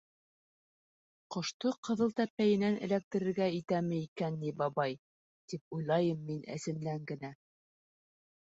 «Ҡошто 1.35 1.73
ҡыҙыл 1.87 2.13
тәпәйенән 2.19 2.79
эләктерергә 2.87 3.47
итәме 3.59 4.01
икән 4.07 4.41
ни 4.47 4.55
бабай?» 4.65 4.97
тип 5.53 5.79
уйлайым 5.79 6.27
мин 6.33 6.43
әсемдән 6.59 7.09
генә. 7.13 7.35